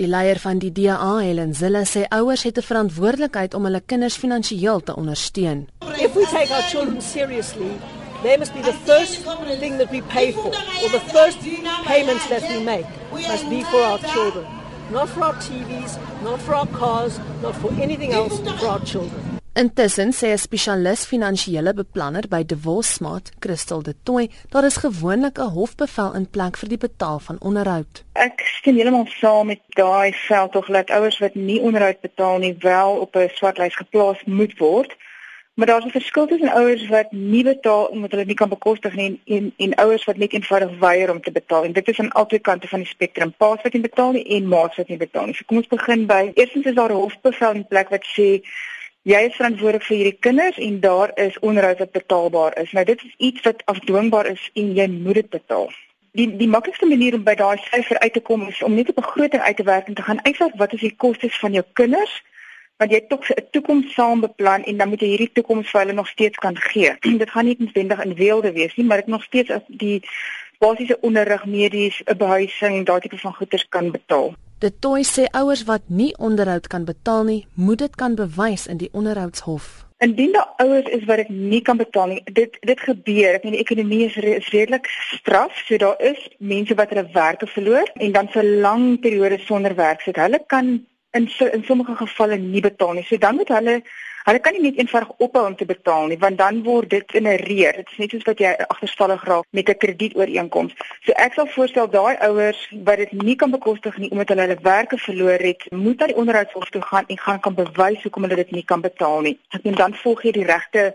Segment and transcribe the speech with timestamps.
[0.00, 4.16] Die leier van die DA, Helen Zille, sê ouers het 'n verantwoordelikheid om hulle kinders
[4.16, 5.68] finansiëel te ondersteun.
[5.98, 7.72] If we take our children seriously,
[8.22, 9.22] they must be the first
[9.58, 10.46] thing that we pay for,
[10.82, 11.38] or the first
[11.84, 14.46] payments that we make must be for our children.
[14.90, 19.39] Not for our TVs, not for our cars, not for anything else, for our children.
[19.52, 24.76] Intussen sê 'n spesialis finansiële beplanner by De Vos Smart, Christel de Tooi, daar is
[24.76, 28.04] gewoonlik 'n hofbevel in plek vir die betaal van onderhoud.
[28.12, 32.56] Ek stem heeltemal saam met daai veld tog dat ouers wat nie onderhoud betaal nie
[32.58, 34.96] wel op 'n swartlys geplaas moet word.
[35.54, 39.06] Maar daar's 'n verskil tussen ouers wat nie betaal omdat hulle nie kan bekostig nie
[39.06, 41.64] en en, en ouers wat net eenvoudig weier om te betaal.
[41.64, 43.34] En dit is aan albei kante van die spektrum.
[43.36, 45.34] Paas wat nie betaal nie en maats wat nie betaal nie.
[45.34, 48.42] So kom ons begin by eerstens is daar 'n hofbevel in plek wat sê
[49.02, 52.72] jy is verantwoordelik vir hierdie kinders en daar is onderhoud wat betaalbaar is.
[52.72, 55.70] Nou dit is iets wat afdwingbaar is en jy moet dit betaal.
[56.12, 58.98] Die die maklikste manier om by daai syfer uit te kom is om net op
[58.98, 61.64] 'n groter uit te werk en te gaan uitwerk wat is die kostes van jou
[61.72, 62.22] kinders
[62.80, 65.80] want jy het tog 'n toekoms saam beplan en dan moet jy hierdie toekoms vir
[65.80, 66.96] hulle nog steeds kan gee.
[67.22, 70.02] dit gaan nie noodwendig in weelde wees nie, maar dit nog steeds as die
[70.58, 74.34] basiese onderrig, medies, 'n behuising, daardie tipe van goederes kan betaal.
[74.60, 78.76] Dit toe sê ouers wat nie onderhoud kan betaal nie, moet dit kan bewys in
[78.76, 79.86] die onderhoudshof.
[80.04, 83.38] Indien daar ouers is wat dit nie kan betaal nie, dit dit gebeur.
[83.38, 86.20] Ek meen die ekonomie is, re, is redelik straf, so daar is
[86.52, 90.20] mense wat hulle werke verloor en dan vir lang periodes sonder werk sit.
[90.20, 90.68] Hulle kan
[91.16, 93.06] in in sommige gevalle nie betaal nie.
[93.08, 93.80] So dan moet hulle
[94.24, 97.26] hulle kan nie net eenvoudig ophou om te betaal nie, want dan word dit in
[97.26, 97.76] 'n reër.
[97.76, 100.72] Dit is net soos wat jy agterstallig raak met 'n kredietooreenkoms.
[101.04, 104.58] So ek sal voorstel daai ouers wat dit nie kan bekostig nie omdat hulle hulle
[104.62, 108.36] werke verloor het, moet na die onderhoudshof toe gaan en gaan kan bewys hoekom hulle
[108.36, 109.38] dit nie kan betaal nie.
[109.50, 110.94] Ek meen dan volg jy die regte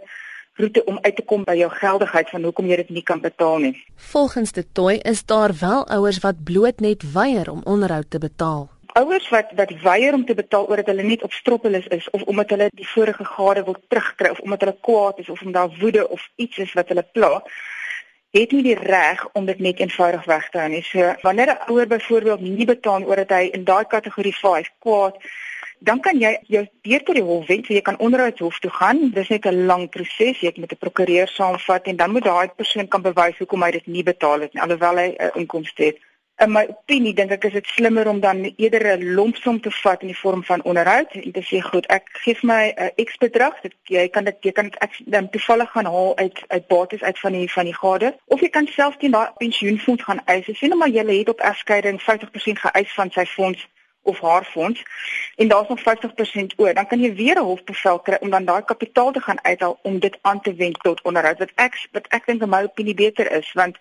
[0.56, 3.58] roete om uit te kom by jou geldigheid van hoekom jy dit nie kan betaal
[3.58, 3.74] nie.
[3.96, 8.70] Volgens die toy is daar wel ouers wat bloot net weier om onderhoud te betaal
[9.00, 12.50] ouers wat wat weier om te betaal omdat hulle net op stroppelis is of omdat
[12.50, 16.10] hulle die vorige gade wil terugkry of omdat hulle kwaad is of omdat daar woede
[16.10, 17.32] of iets is wat hulle pla
[18.38, 20.84] het nie die reg om dit net eenvoudig weg te hou nie.
[20.84, 25.16] So wanneer 'n ouer byvoorbeeld nie betaal omdat hy in daai kategorie 5 kwaad
[25.80, 29.12] dan kan jy jou deur tot die hof wend, so jy kan onderhoudshof toe gaan.
[29.14, 30.40] Dis net 'n lang proses.
[30.40, 33.88] Jy moet 'n prokureur saamvat en dan moet daai persoon kan bewys hoekom hy dit
[33.88, 35.98] nie betaal het nie, alhoewel hy 'n inkomste het
[36.44, 40.02] in my opinie dink ek is dit slimmer om dan eerder 'n lompsom te vat
[40.02, 43.06] in die vorm van onderhoud en te sê goed, ek gee vir my 'n uh,
[43.06, 46.44] X bedrag, dit jy kan dit jy kan dit ek dan toevallig gaan haal uit
[46.48, 48.16] uit bates uit van die van die gade.
[48.26, 50.46] Of jy kan self teen daai pensioenfonds gaan eis.
[50.46, 53.68] Sien nou maar jy het op egskeiding 50% geëis van sy fonds
[54.04, 54.84] of haar fonds
[55.36, 58.64] en daar's nog 50% oor, dan kan jy weer 'n hofbevel kry om dan daai
[58.64, 61.38] kapitaal te gaan uithaal om dit aan te wend tot onderhoud.
[61.38, 63.78] Wat ek wat ek dink in my opinie beter is want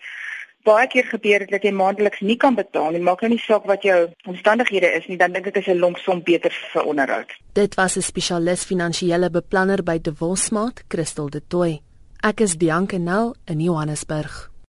[0.65, 3.03] baie keer gebeur dit dat jy maandeliks nie kan betaal nie.
[3.05, 6.23] Maak nou nie saak wat jou omstandighede is nie, dan dink ek is 'n lompsom
[6.23, 7.29] beter vir onderhoud.
[7.53, 11.81] Dit was 'n spesialis finansiële beplanner by De Wolsmaat, Christel de Tooi.
[12.21, 14.54] Ek is Bianca Nel in Johannesburg.